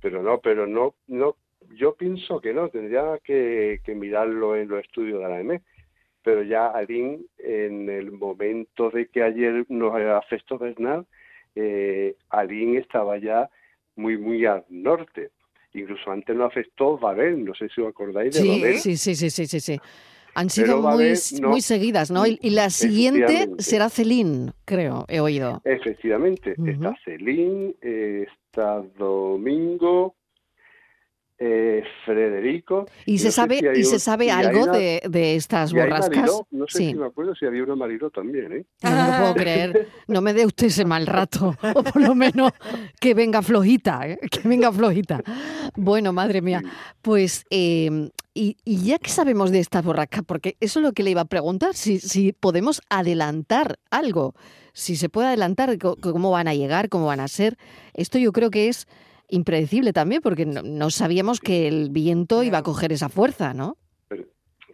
pero 0.00 0.22
no, 0.22 0.40
pero 0.40 0.66
no, 0.66 0.94
no, 1.06 1.36
yo 1.74 1.94
pienso 1.94 2.40
que 2.40 2.52
no, 2.52 2.68
tendría 2.68 3.18
que, 3.22 3.80
mirarlo 3.94 4.56
en 4.56 4.68
los 4.68 4.84
estudios 4.84 5.20
de 5.22 5.28
la 5.28 5.40
EME, 5.40 5.62
pero 6.22 6.42
ya 6.42 6.68
Alín, 6.68 7.26
en 7.38 7.88
el 7.88 8.12
momento 8.12 8.90
de 8.90 9.06
que 9.06 9.22
ayer 9.22 9.64
nos 9.68 9.94
afectó 9.94 10.58
Bernal, 10.58 11.06
eh, 11.54 12.16
Alín 12.28 12.76
estaba 12.76 13.18
ya 13.18 13.48
muy, 13.96 14.18
muy 14.18 14.44
al 14.46 14.64
norte. 14.68 15.30
Incluso 15.72 16.10
antes 16.10 16.34
nos 16.34 16.50
afectó 16.50 16.98
Babel, 16.98 17.44
no 17.44 17.54
sé 17.54 17.68
si 17.68 17.80
os 17.80 17.88
acordáis 17.88 18.34
de 18.34 18.46
Babel. 18.46 18.78
Sí, 18.78 18.96
sí, 18.96 19.14
sí, 19.14 19.30
sí, 19.30 19.46
sí, 19.46 19.60
sí. 19.60 19.78
Han 20.34 20.50
sido 20.50 20.80
muy, 20.80 21.14
muy 21.42 21.60
seguidas, 21.60 22.10
¿no? 22.10 22.24
Y, 22.26 22.38
la 22.50 22.70
siguiente 22.70 23.48
será 23.58 23.88
Celín, 23.88 24.52
creo, 24.64 25.04
he 25.08 25.20
oído. 25.20 25.60
Efectivamente, 25.64 26.54
está 26.66 26.94
Celín, 27.04 27.74
está 28.50 28.80
Domingo, 28.98 30.16
eh, 31.42 31.82
Frederico. 32.04 32.84
¿Y 33.06 33.18
se 33.18 33.32
sabe, 33.32 33.60
y 33.74 33.84
se 33.84 33.98
sabe 33.98 34.30
algo 34.30 34.66
de, 34.66 35.00
de, 35.08 35.36
estas 35.36 35.72
borrascas? 35.72 36.30
no 36.50 36.66
sé 36.68 36.78
si 36.78 36.94
me 36.94 37.06
acuerdo 37.06 37.34
si 37.34 37.46
había 37.46 37.64
una 37.64 37.74
Mariló 37.74 38.10
también, 38.10 38.52
¿eh? 38.52 38.64
No, 38.82 38.90
lo 38.90 39.18
puedo 39.18 39.34
creer. 39.36 39.88
No 40.06 40.20
me 40.20 40.34
dé 40.34 40.44
usted 40.44 40.66
ese 40.66 40.84
mal 40.84 41.06
rato. 41.06 41.56
O 41.74 41.82
por 41.82 42.02
lo 42.02 42.14
menos 42.14 42.52
que 43.00 43.14
venga 43.14 43.40
flojita, 43.40 44.06
¿eh? 44.06 44.18
que 44.30 44.46
venga 44.46 44.70
flojita. 44.70 45.22
Bueno, 45.76 46.12
madre 46.12 46.42
mía. 46.42 46.62
Pues, 47.00 47.44
em, 47.48 48.10
y, 48.34 48.58
y, 48.64 48.84
ya 48.84 48.98
que 48.98 49.08
sabemos 49.08 49.50
de 49.50 49.60
estas 49.60 49.82
borrascas, 49.82 50.24
porque 50.26 50.56
eso 50.60 50.80
es 50.80 50.84
lo 50.84 50.92
que 50.92 51.02
le 51.04 51.10
iba 51.10 51.22
a 51.22 51.26
preguntar, 51.26 51.74
si, 51.74 52.00
si 52.00 52.32
podemos 52.32 52.82
adelantar 52.90 53.78
algo, 53.90 54.34
si 54.74 54.96
se 54.96 55.08
puede 55.08 55.28
adelantar 55.28 55.78
cómo 55.78 56.32
van 56.32 56.48
a 56.48 56.54
llegar, 56.54 56.88
cómo 56.90 57.06
van 57.06 57.20
a 57.20 57.28
ser. 57.28 57.56
Esto 57.94 58.18
yo 58.18 58.32
creo 58.32 58.50
que 58.50 58.68
es 58.68 58.86
impredecible 59.30 59.92
también, 59.92 60.20
porque 60.22 60.46
no, 60.46 60.90
sabíamos 60.90 61.40
que 61.40 61.68
el 61.68 61.90
viento 61.90 62.42
iba 62.42 62.58
a 62.58 62.62
coger 62.62 62.92
esa 62.92 63.08
fuerza, 63.08 63.54
¿no? 63.54 63.76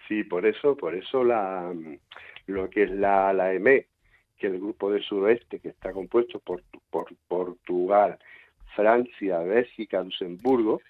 sí, 0.08 0.22
por 0.22 0.46
eso, 0.46 0.76
por 0.76 0.94
eso 0.94 1.24
la, 1.24 1.74
lo 2.46 2.70
que 2.70 2.84
es 2.84 2.90
la, 2.90 3.32
la 3.32 3.52
EME, 3.52 3.86
que 4.38 4.46
es 4.46 4.52
el 4.52 4.60
grupo 4.60 4.90
del 4.92 5.02
suroeste, 5.02 5.58
que 5.58 5.70
está 5.70 5.92
compuesto 5.92 6.38
por, 6.38 6.62
por 6.90 7.08
Portugal, 7.26 8.18
Francia, 8.76 9.38
Bélgica, 9.40 10.02
Luxemburgo, 10.02 10.80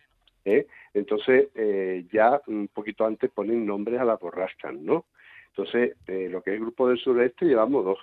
¿eh? 0.44 0.66
entonces 0.92 1.48
eh, 1.54 2.04
ya 2.12 2.40
un 2.46 2.68
poquito 2.68 3.06
antes 3.06 3.30
ponen 3.30 3.64
nombres 3.64 4.00
a 4.00 4.04
la 4.04 4.16
borrascas, 4.16 4.74
¿no? 4.74 5.06
Entonces, 5.48 5.96
eh, 6.06 6.28
lo 6.30 6.42
que 6.42 6.50
es 6.50 6.56
el 6.56 6.62
grupo 6.62 6.88
del 6.88 6.98
sureste 6.98 7.46
llevamos 7.46 7.84
dos, 7.84 7.98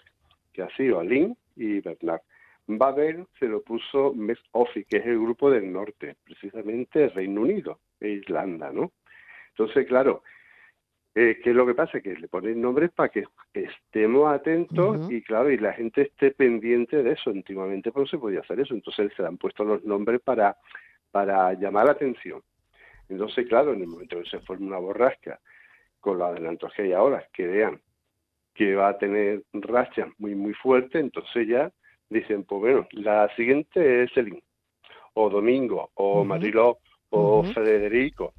que 0.53 0.63
ha 0.63 0.75
sido 0.75 0.99
Alín 0.99 1.37
y 1.55 1.81
Bernard. 1.81 2.21
Babel 2.67 3.25
se 3.39 3.47
lo 3.47 3.61
puso 3.61 4.15
Ofi, 4.51 4.85
que 4.85 4.97
es 4.97 5.05
el 5.05 5.19
grupo 5.19 5.49
del 5.51 5.71
norte, 5.71 6.15
precisamente 6.23 7.09
Reino 7.09 7.41
Unido 7.41 7.79
e 7.99 8.09
Irlanda, 8.09 8.71
¿no? 8.71 8.91
Entonces, 9.49 9.85
claro, 9.87 10.23
eh, 11.15 11.39
¿qué 11.43 11.51
es 11.51 11.55
lo 11.55 11.65
que 11.65 11.75
pasa? 11.75 12.01
Que 12.01 12.15
le 12.15 12.27
ponen 12.27 12.61
nombres 12.61 12.91
para 12.91 13.09
que 13.09 13.25
estemos 13.53 14.33
atentos 14.33 15.11
y, 15.11 15.21
claro, 15.21 15.51
y 15.51 15.57
la 15.57 15.73
gente 15.73 16.03
esté 16.03 16.31
pendiente 16.31 17.03
de 17.03 17.11
eso. 17.11 17.29
Antiguamente 17.29 17.91
pues, 17.91 18.03
no 18.03 18.07
se 18.07 18.17
podía 18.17 18.39
hacer 18.39 18.59
eso, 18.59 18.73
entonces 18.73 19.11
se 19.15 19.21
le 19.21 19.27
han 19.27 19.37
puesto 19.37 19.63
los 19.63 19.83
nombres 19.83 20.21
para, 20.21 20.57
para 21.11 21.53
llamar 21.53 21.85
la 21.85 21.91
atención. 21.91 22.41
Entonces, 23.09 23.47
claro, 23.47 23.73
en 23.73 23.81
el 23.81 23.87
momento 23.87 24.19
que 24.21 24.29
se 24.29 24.39
forma 24.39 24.67
una 24.67 24.77
borrasca, 24.77 25.39
con 25.99 26.17
los 26.17 26.27
adelantos 26.27 26.73
que 26.73 26.81
hay 26.81 26.93
ahora, 26.93 27.27
que 27.31 27.47
vean 27.47 27.79
que 28.53 28.75
va 28.75 28.89
a 28.89 28.97
tener 28.97 29.43
rachas 29.53 30.07
muy, 30.17 30.35
muy 30.35 30.53
fuertes, 30.53 31.01
entonces 31.01 31.47
ya 31.47 31.71
dicen, 32.13 32.43
pues 32.43 32.61
bueno, 32.61 32.87
la 32.91 33.33
siguiente 33.35 34.03
es 34.03 34.11
Celín, 34.13 34.41
o 35.13 35.29
Domingo, 35.29 35.89
o 35.95 36.23
Mariló, 36.23 36.79
o 37.09 37.43
Federico, 37.43 38.33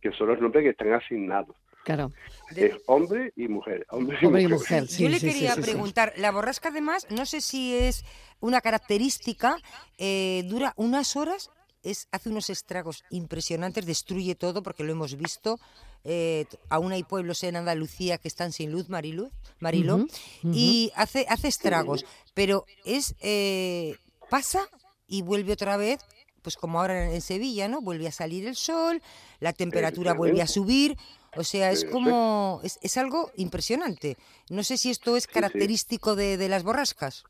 que 0.00 0.12
son 0.12 0.28
los 0.28 0.40
nombres 0.40 0.64
que 0.64 0.70
están 0.70 0.92
asignados. 0.92 1.56
Claro. 1.84 2.12
Es 2.54 2.76
hombre 2.86 3.32
y 3.34 3.48
mujer. 3.48 3.84
Hombre 3.90 4.16
y 4.20 4.46
mujer. 4.46 4.86
Yo 4.86 5.08
le 5.08 5.18
quería 5.18 5.56
preguntar, 5.56 6.12
la 6.16 6.30
borrasca 6.30 6.68
además, 6.68 7.08
no 7.10 7.26
sé 7.26 7.40
si 7.40 7.74
es 7.74 8.04
una 8.40 8.60
característica, 8.60 9.56
eh, 9.98 10.44
dura 10.46 10.74
unas 10.76 11.16
horas 11.16 11.50
es, 11.82 12.08
hace 12.12 12.28
unos 12.28 12.50
estragos 12.50 13.04
impresionantes, 13.10 13.86
destruye 13.86 14.34
todo 14.34 14.62
porque 14.62 14.84
lo 14.84 14.92
hemos 14.92 15.16
visto. 15.16 15.58
Eh, 16.04 16.46
aún 16.68 16.92
hay 16.92 17.04
pueblos 17.04 17.42
en 17.44 17.56
Andalucía 17.56 18.18
que 18.18 18.28
están 18.28 18.52
sin 18.52 18.72
luz, 18.72 18.88
Marilu, 18.88 19.30
Marilo, 19.60 20.06
y 20.42 20.90
hace, 20.96 21.26
hace 21.28 21.48
estragos. 21.48 22.04
Pero 22.34 22.64
es 22.84 23.14
eh, 23.20 23.96
pasa 24.28 24.68
y 25.06 25.22
vuelve 25.22 25.52
otra 25.52 25.76
vez, 25.76 26.00
pues 26.42 26.56
como 26.56 26.80
ahora 26.80 27.12
en 27.12 27.20
Sevilla, 27.20 27.68
¿no? 27.68 27.80
Vuelve 27.80 28.08
a 28.08 28.12
salir 28.12 28.46
el 28.46 28.56
sol, 28.56 29.00
la 29.40 29.52
temperatura 29.52 30.14
vuelve 30.14 30.42
a 30.42 30.46
subir. 30.46 30.96
O 31.34 31.44
sea, 31.44 31.70
es 31.70 31.86
como, 31.86 32.60
es, 32.62 32.78
es 32.82 32.98
algo 32.98 33.30
impresionante. 33.36 34.16
No 34.50 34.62
sé 34.62 34.76
si 34.76 34.90
esto 34.90 35.16
es 35.16 35.26
característico 35.26 36.14
de, 36.14 36.36
de 36.36 36.48
las 36.48 36.62
borrascas. 36.62 37.24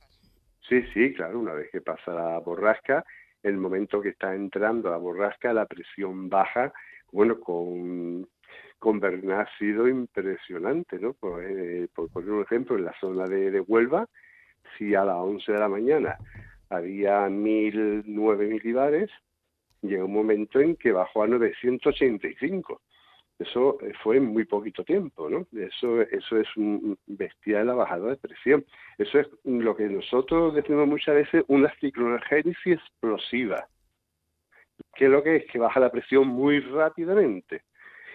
Sí, 0.68 0.82
sí, 0.94 1.12
claro, 1.12 1.38
una 1.38 1.52
vez 1.52 1.68
que 1.70 1.80
pasa 1.80 2.12
la 2.12 2.38
borrasca, 2.38 3.04
el 3.42 3.58
momento 3.58 4.00
que 4.00 4.10
está 4.10 4.34
entrando 4.34 4.90
la 4.90 4.96
borrasca, 4.96 5.52
la 5.52 5.66
presión 5.66 6.28
baja, 6.28 6.72
bueno, 7.12 7.38
con, 7.40 8.26
con 8.82 8.98
Bernal 8.98 9.42
ha 9.42 9.58
sido 9.58 9.86
impresionante, 9.86 10.98
¿no? 10.98 11.12
Por, 11.12 11.40
eh, 11.44 11.86
por 11.94 12.10
poner 12.10 12.32
un 12.32 12.42
ejemplo, 12.42 12.76
en 12.76 12.84
la 12.84 12.94
zona 12.98 13.28
de, 13.28 13.60
Huelva, 13.60 14.08
si 14.76 14.96
a 14.96 15.04
las 15.04 15.18
11 15.18 15.52
de 15.52 15.58
la 15.60 15.68
mañana 15.68 16.18
había 16.68 17.28
mil, 17.28 18.02
nueve 18.06 18.48
milibares, 18.48 19.08
llega 19.82 20.04
un 20.04 20.12
momento 20.12 20.58
en 20.58 20.74
que 20.74 20.90
bajó 20.90 21.22
a 21.22 21.28
985. 21.28 22.80
Eso 23.38 23.78
eh, 23.82 23.92
fue 24.02 24.16
en 24.16 24.24
muy 24.24 24.46
poquito 24.46 24.82
tiempo, 24.82 25.30
¿no? 25.30 25.46
Eso, 25.56 26.02
eso 26.02 26.40
es 26.40 26.48
un 26.56 26.98
bestial 27.06 27.68
la 27.68 27.74
bajada 27.74 28.08
de 28.08 28.16
presión. 28.16 28.64
Eso 28.98 29.20
es 29.20 29.28
lo 29.44 29.76
que 29.76 29.88
nosotros 29.88 30.56
decimos 30.56 30.88
muchas 30.88 31.14
veces 31.14 31.44
una 31.46 31.72
ciclogénesis 31.78 32.80
explosiva. 32.80 33.68
¿Qué 34.96 35.04
es 35.04 35.10
lo 35.12 35.22
que 35.22 35.36
es? 35.36 35.46
Que 35.52 35.60
baja 35.60 35.78
la 35.78 35.92
presión 35.92 36.26
muy 36.26 36.58
rápidamente. 36.58 37.62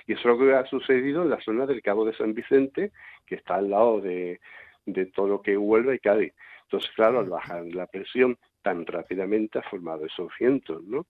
Y 0.07 0.13
eso 0.13 0.21
es 0.21 0.25
lo 0.25 0.39
que 0.39 0.55
ha 0.55 0.65
sucedido 0.65 1.23
en 1.23 1.29
la 1.29 1.41
zona 1.41 1.65
del 1.65 1.81
Cabo 1.81 2.05
de 2.05 2.15
San 2.15 2.33
Vicente, 2.33 2.91
que 3.25 3.35
está 3.35 3.55
al 3.55 3.69
lado 3.69 4.01
de, 4.01 4.39
de 4.85 5.05
todo 5.07 5.27
lo 5.27 5.41
que 5.41 5.57
Huelva 5.57 5.93
y 5.93 5.99
Cádiz. 5.99 6.33
Entonces, 6.63 6.89
claro, 6.95 7.19
al 7.19 7.29
bajar 7.29 7.65
la 7.65 7.87
presión 7.87 8.37
tan 8.61 8.85
rápidamente 8.85 9.59
ha 9.59 9.63
formado 9.63 10.05
esos 10.05 10.31
vientos, 10.39 10.83
¿no? 10.83 11.05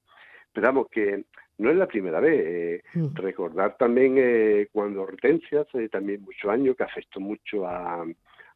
Esperamos 0.46 0.88
que 0.90 1.24
no 1.60 1.70
es 1.70 1.78
la 1.78 1.88
primera 1.88 2.20
vez. 2.20 2.42
Eh, 2.46 2.84
mm. 2.94 3.16
Recordar 3.16 3.78
también 3.78 4.16
eh, 4.18 4.68
cuando 4.72 5.04
Hortensia, 5.04 5.62
hace 5.62 5.90
también 5.90 6.22
muchos 6.22 6.50
años, 6.50 6.76
que 6.76 6.84
afectó 6.84 7.20
mucho 7.20 7.68
a, 7.68 8.04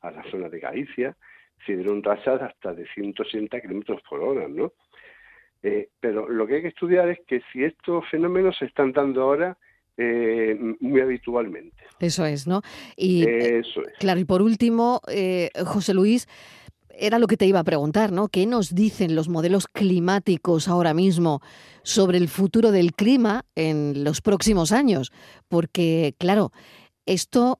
a 0.02 0.12
la 0.12 0.24
zona 0.32 0.50
de 0.50 0.60
Galicia, 0.60 1.16
se 1.66 1.76
dieron 1.76 2.04
rachas 2.04 2.42
hasta 2.42 2.74
de 2.74 2.88
180 2.88 3.62
kilómetros 3.62 4.02
por 4.10 4.22
hora, 4.22 4.48
¿no? 4.48 4.74
Eh, 5.64 5.90
pero 6.00 6.28
lo 6.28 6.48
que 6.48 6.56
hay 6.56 6.62
que 6.64 6.70
estudiar 6.70 7.10
es 7.10 7.20
que 7.28 7.42
si 7.52 7.64
estos 7.64 8.08
fenómenos 8.10 8.58
se 8.58 8.66
están 8.66 8.92
dando 8.92 9.22
ahora 9.22 9.58
muy 9.98 11.02
habitualmente. 11.02 11.84
Eso 12.00 12.26
es, 12.26 12.48
¿no? 12.48 12.62
Y, 12.96 13.24
Eso 13.24 13.82
es. 13.82 13.98
Claro, 14.00 14.20
y 14.20 14.26
por 14.26 14.42
último, 14.42 15.02
José 15.66 15.94
Luis, 15.94 16.28
era 17.02 17.20
lo 17.20 17.28
que 17.28 17.38
te 17.38 17.46
iba 17.46 17.60
a 17.60 17.64
preguntar, 17.64 18.12
¿no? 18.12 18.28
¿Qué 18.28 18.46
nos 18.46 18.76
dicen 18.76 19.16
los 19.16 19.30
modelos 19.30 19.68
climáticos 19.68 20.68
ahora 20.68 20.94
mismo 20.94 21.42
sobre 21.84 22.18
el 22.18 22.28
futuro 22.28 22.72
del 22.72 22.94
clima 22.94 23.44
en 23.56 24.04
los 24.04 24.22
próximos 24.22 24.72
años? 24.72 25.12
Porque, 25.48 26.14
claro, 26.20 26.52
esto 27.06 27.60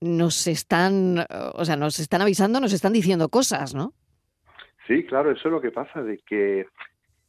nos 0.00 0.46
están, 0.46 1.24
o 1.54 1.64
sea, 1.64 1.76
nos 1.76 1.98
están 1.98 2.22
avisando, 2.22 2.60
nos 2.60 2.72
están 2.72 2.92
diciendo 2.92 3.28
cosas, 3.28 3.74
¿no? 3.74 3.94
Sí, 4.86 5.04
claro, 5.04 5.30
eso 5.30 5.48
es 5.48 5.52
lo 5.52 5.62
que 5.62 5.70
pasa, 5.70 6.02
de 6.02 6.18
que, 6.18 6.66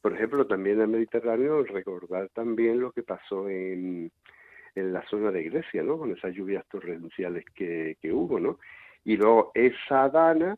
por 0.01 0.13
ejemplo, 0.13 0.45
también 0.45 0.77
en 0.77 0.81
el 0.83 0.87
Mediterráneo, 0.89 1.63
recordar 1.63 2.29
también 2.33 2.81
lo 2.81 2.91
que 2.91 3.03
pasó 3.03 3.47
en, 3.47 4.11
en 4.75 4.93
la 4.93 5.01
zona 5.07 5.31
de 5.31 5.43
Grecia, 5.43 5.81
¿no? 5.83 5.97
Con 5.97 6.11
esas 6.11 6.33
lluvias 6.33 6.65
torrenciales 6.67 7.45
que, 7.55 7.97
que 8.01 8.11
hubo, 8.11 8.39
¿no? 8.39 8.59
Y 9.03 9.17
luego 9.17 9.51
esa 9.53 10.09
dana 10.09 10.57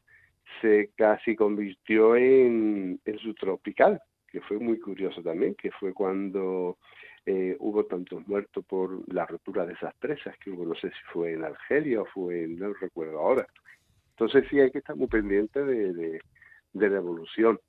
se 0.62 0.92
casi 0.96 1.36
convirtió 1.36 2.16
en, 2.16 3.00
en 3.06 3.20
subtropical, 3.20 4.02
que 4.28 4.42
fue 4.42 4.58
muy 4.58 4.80
curioso 4.80 5.22
también, 5.22 5.56
que 5.56 5.72
fue 5.72 5.94
cuando 5.94 6.78
eh, 7.26 7.56
hubo 7.60 7.86
tantos 7.86 8.26
muertos 8.28 8.66
por 8.66 9.02
la 9.14 9.26
rotura 9.26 9.66
de 9.66 9.74
esas 9.74 9.94
presas 9.96 10.38
que 10.38 10.50
hubo, 10.50 10.66
no 10.66 10.76
sé 10.76 10.90
si 10.90 11.12
fue 11.12 11.34
en 11.34 11.44
Argelia 11.44 12.02
o 12.02 12.06
fue 12.06 12.44
en, 12.44 12.58
no 12.58 12.74
recuerdo 12.74 13.20
ahora. 13.20 13.46
Entonces 14.12 14.46
sí 14.50 14.60
hay 14.60 14.72
que 14.72 14.80
estar 14.80 14.96
muy 14.96 15.08
pendiente 15.08 15.64
de, 15.64 15.94
de, 15.94 16.90
la 16.90 16.98
evolución. 16.98 17.60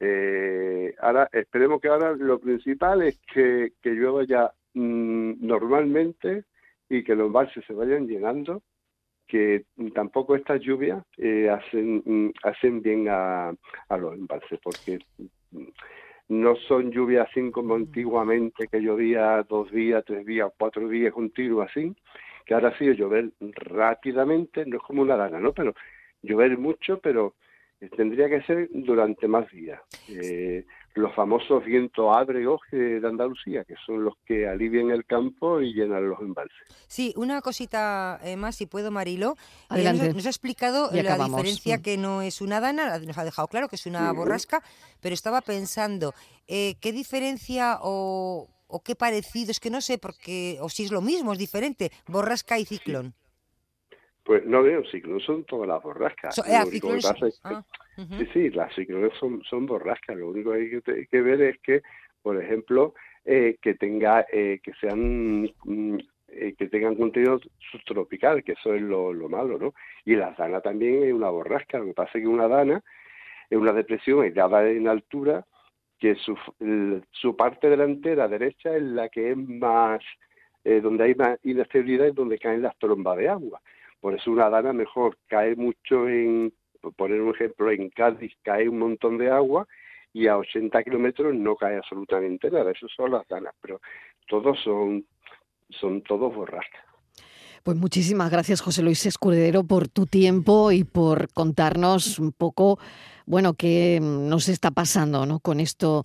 Eh, 0.00 0.94
ahora, 1.00 1.28
esperemos 1.32 1.80
que 1.80 1.88
ahora 1.88 2.12
lo 2.12 2.38
principal 2.38 3.02
es 3.02 3.20
que, 3.32 3.72
que 3.82 3.90
llueva 3.90 4.24
ya 4.24 4.50
mmm, 4.78 5.34
normalmente 5.40 6.44
y 6.88 7.02
que 7.04 7.14
los 7.14 7.26
embalses 7.26 7.64
se 7.66 7.72
vayan 7.72 8.06
llenando, 8.06 8.62
que 9.26 9.64
tampoco 9.94 10.36
estas 10.36 10.60
lluvias 10.60 11.04
eh, 11.18 11.50
hacen, 11.50 12.02
mm, 12.04 12.30
hacen 12.44 12.80
bien 12.80 13.08
a, 13.08 13.50
a 13.88 13.96
los 13.96 14.14
embalses, 14.14 14.58
porque 14.62 14.98
no 16.28 16.56
son 16.56 16.90
lluvias 16.90 17.28
así 17.30 17.50
como 17.50 17.74
antiguamente 17.74 18.68
que 18.68 18.80
llovía 18.80 19.42
dos 19.48 19.70
días, 19.70 20.04
tres 20.06 20.24
días, 20.24 20.50
cuatro 20.58 20.88
días 20.88 21.12
continuos 21.12 21.68
así, 21.70 21.94
que 22.46 22.54
ahora 22.54 22.76
sí 22.78 22.84
llover 22.94 23.30
rápidamente, 23.40 24.64
no 24.64 24.76
es 24.76 24.82
como 24.82 25.02
una 25.02 25.16
dana, 25.16 25.38
¿no? 25.40 25.52
Pero 25.52 25.74
llover 26.22 26.56
mucho, 26.56 26.98
pero 27.00 27.34
tendría 27.96 28.28
que 28.28 28.42
ser 28.42 28.68
durante 28.72 29.28
más 29.28 29.50
días. 29.50 29.80
Eh, 30.08 30.64
los 31.00 31.14
famosos 31.14 31.64
vientos 31.64 32.06
ábregos 32.14 32.60
de 32.72 33.00
Andalucía, 33.04 33.64
que 33.64 33.74
son 33.86 34.04
los 34.04 34.14
que 34.26 34.46
alivian 34.48 34.90
el 34.90 35.04
campo 35.04 35.60
y 35.60 35.72
llenan 35.72 36.08
los 36.08 36.20
embalses. 36.20 36.56
Sí, 36.86 37.12
una 37.16 37.40
cosita 37.42 38.18
eh, 38.22 38.36
más, 38.36 38.56
si 38.56 38.66
puedo, 38.66 38.90
Marilo. 38.90 39.36
Adelante. 39.68 40.04
Eh, 40.04 40.06
nos, 40.08 40.16
nos, 40.16 40.26
ha 40.26 40.30
explicado 40.30 40.90
Y 40.92 40.96
la 41.02 41.14
acabamos. 41.14 41.36
diferencia 41.36 41.78
Mm. 41.78 41.82
que 41.82 41.96
no 41.96 42.22
es 42.22 42.40
una 42.40 42.60
dana, 42.60 42.98
nos 42.98 43.16
ha 43.18 43.24
dejado 43.24 43.48
claro 43.48 43.68
que 43.68 43.76
es 43.76 43.86
una 43.86 44.12
borrasca, 44.12 44.62
pero 45.00 45.14
estaba 45.14 45.40
pensando, 45.40 46.14
eh, 46.46 46.74
¿qué 46.80 46.92
diferencia 46.92 47.78
o, 47.82 48.48
o 48.66 48.82
qué 48.82 48.94
parecido? 48.94 49.50
Es 49.50 49.60
que 49.60 49.70
no 49.70 49.80
sé, 49.80 49.98
porque 49.98 50.58
o 50.60 50.68
si 50.68 50.84
es 50.84 50.90
lo 50.92 51.00
mismo, 51.00 51.32
es 51.32 51.38
diferente, 51.38 51.90
borrasca 52.06 52.58
y 52.58 52.64
ciclón. 52.64 53.14
Pues 54.24 54.44
no 54.44 54.62
veo, 54.62 54.82
ciclones 54.90 55.24
son 55.24 55.44
todas 55.44 55.66
las 55.68 55.82
borrascas. 55.82 56.34
So- 56.34 56.42
Lo 56.42 56.48
único 56.50 56.70
que 56.70 56.76
ciclones- 56.76 57.02
pasa 57.06 57.26
es 57.28 57.34
que 57.40 57.48
ah, 57.54 57.64
Sí, 57.98 58.26
sí, 58.32 58.50
las 58.50 58.72
ciclones 58.74 59.12
son, 59.18 59.66
borrascas. 59.66 60.16
Lo 60.16 60.30
único 60.30 60.52
que 60.52 60.80
hay 60.92 61.06
que, 61.06 61.20
ver 61.20 61.42
es 61.42 61.58
que, 61.58 61.82
por 62.22 62.40
ejemplo, 62.40 62.94
eh, 63.24 63.56
que 63.60 63.74
tenga, 63.74 64.24
eh, 64.32 64.60
que 64.62 64.72
sean, 64.80 65.50
mm, 65.64 65.98
eh, 66.28 66.54
que 66.56 66.68
tengan 66.68 66.94
contenido 66.94 67.40
subtropical, 67.72 68.44
que 68.44 68.52
eso 68.52 68.72
es 68.74 68.82
lo, 68.82 69.12
lo 69.12 69.28
malo, 69.28 69.58
¿no? 69.58 69.74
Y 70.04 70.14
la 70.14 70.30
dana 70.38 70.60
también 70.60 71.02
es 71.02 71.12
una 71.12 71.30
borrasca. 71.30 71.78
Lo 71.78 71.86
que 71.86 71.94
pasa 71.94 72.12
es 72.14 72.22
que 72.22 72.28
una 72.28 72.46
dana 72.46 72.82
es 73.50 73.58
una 73.58 73.72
depresión 73.72 74.22
aislada 74.22 74.68
en 74.70 74.86
altura 74.86 75.44
que 75.98 76.14
su, 76.14 76.36
su 77.10 77.36
parte 77.36 77.68
delantera 77.68 78.28
derecha 78.28 78.76
es 78.76 78.82
la 78.82 79.08
que 79.08 79.32
es 79.32 79.36
más, 79.36 80.00
eh, 80.64 80.80
donde 80.80 81.04
hay 81.04 81.14
más 81.14 81.38
inestabilidad 81.42 82.06
y 82.06 82.12
donde 82.12 82.38
caen 82.38 82.62
las 82.62 82.78
trombas 82.78 83.16
de 83.16 83.28
agua. 83.28 83.60
Por 84.00 84.14
eso 84.14 84.30
una 84.30 84.48
dana 84.48 84.72
mejor 84.72 85.18
cae 85.26 85.56
mucho 85.56 86.08
en, 86.08 86.52
por 86.80 86.94
poner 86.94 87.20
un 87.20 87.34
ejemplo, 87.34 87.70
en 87.70 87.90
Cádiz 87.90 88.32
cae 88.42 88.68
un 88.68 88.78
montón 88.78 89.18
de 89.18 89.30
agua 89.30 89.66
y 90.12 90.26
a 90.26 90.36
80 90.38 90.82
kilómetros 90.84 91.34
no 91.34 91.56
cae 91.56 91.76
absolutamente 91.76 92.50
nada. 92.50 92.70
Eso 92.70 92.86
son 92.94 93.12
las 93.12 93.26
danas, 93.28 93.54
pero 93.60 93.80
todos 94.26 94.58
son, 94.62 95.04
son 95.70 96.02
todos 96.02 96.34
borrascas. 96.34 96.82
Pues 97.62 97.76
muchísimas 97.76 98.30
gracias, 98.30 98.60
José 98.60 98.82
Luis 98.82 99.04
Escudero, 99.04 99.64
por 99.64 99.88
tu 99.88 100.06
tiempo 100.06 100.72
y 100.72 100.84
por 100.84 101.30
contarnos 101.32 102.18
un 102.18 102.32
poco, 102.32 102.78
bueno, 103.26 103.54
qué 103.54 103.98
nos 104.00 104.48
está 104.48 104.70
pasando, 104.70 105.26
¿no? 105.26 105.40
Con 105.40 105.60
esto 105.60 106.04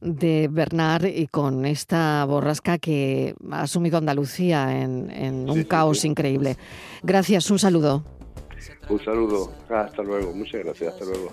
de 0.00 0.48
Bernard 0.50 1.04
y 1.06 1.26
con 1.26 1.66
esta 1.66 2.24
borrasca 2.24 2.78
que 2.78 3.34
ha 3.50 3.62
asumido 3.62 3.98
Andalucía 3.98 4.80
en, 4.82 5.10
en 5.10 5.50
un 5.50 5.64
Sí, 5.64 5.66
sí, 5.68 5.68
caos 5.68 5.98
sí. 6.00 6.08
increíble. 6.08 6.56
Gracias, 7.02 7.50
un 7.50 7.58
saludo. 7.58 8.04
Un 8.88 9.04
saludo, 9.04 9.52
hasta 9.68 10.02
luego, 10.02 10.32
muchas 10.32 10.64
gracias, 10.64 10.92
hasta 10.92 11.04
luego. 11.04 11.32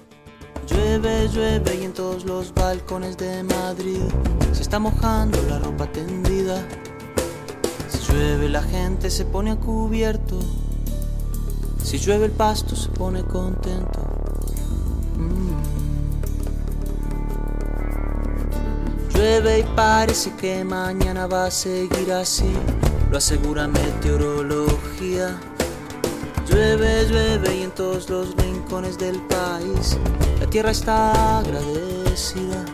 Llueve, 0.68 1.28
llueve 1.30 1.76
y 1.76 1.84
en 1.84 1.94
todos 1.94 2.26
los 2.26 2.54
balcones 2.54 3.18
de 3.18 3.44
Madrid 3.44 4.02
se 4.52 4.62
está 4.62 4.80
mojando 4.80 5.42
la 5.44 5.60
ropa 5.60 5.92
tendida. 5.92 6.63
Si 7.88 8.12
llueve 8.12 8.50
la 8.50 8.62
gente 8.62 9.10
se 9.10 9.26
pone 9.26 9.52
a 9.52 9.56
cubierto. 9.56 10.39
Si 11.84 11.98
llueve 11.98 12.26
el 12.26 12.32
pasto 12.32 12.76
se 12.76 12.89
pone 12.89 13.24
contento. 13.24 14.00
Mm. 15.18 15.50
Llueve 19.15 19.60
y 19.60 19.63
parece 19.76 20.32
que 20.36 20.63
mañana 20.63 21.26
va 21.26 21.46
a 21.46 21.52
seguir 21.52 22.12
así. 22.12 22.52
Lo 23.10 23.18
asegura 23.18 23.68
meteorología. 23.68 25.39
Llueve, 26.49 27.05
llueve 27.07 27.57
y 27.57 27.63
en 27.63 27.71
todos 27.71 28.09
los 28.09 28.35
rincones 28.35 28.97
del 28.97 29.21
país 29.27 29.97
la 30.39 30.47
tierra 30.47 30.71
está 30.71 31.39
agradecida. 31.39 32.65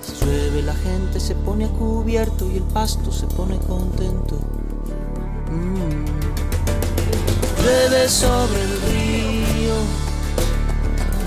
Si 0.00 0.24
llueve 0.24 0.62
la 0.62 0.74
gente 0.74 1.20
se 1.20 1.34
pone 1.36 1.66
a 1.66 1.68
cubierto 1.68 2.50
y 2.50 2.56
el 2.56 2.64
pasto 2.64 3.12
se 3.12 3.26
pone 3.28 3.58
contento. 3.58 4.36
Mm. 5.50 6.06
Llueve 7.62 8.08
sobre 8.08 8.62
el 8.62 8.80
río, 8.82 9.74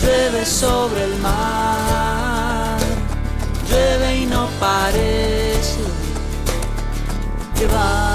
llueve 0.02 0.46
sobre 0.46 1.04
el 1.06 1.16
mar, 1.20 2.78
llueve 3.70 4.18
y 4.18 4.26
no 4.26 4.50
parece 4.60 5.80
que 7.58 7.66
vaya 7.68 8.15